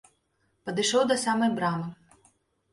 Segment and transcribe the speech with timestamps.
[0.69, 1.87] Падышоў да самай брамы.